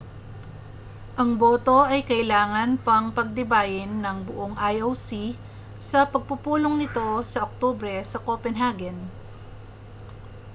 [1.21, 5.11] ang boto ay kailangan pang pagtibayin ng buong ioc
[5.89, 8.97] sa pagpupulong nito sa oktubre sa copenhagen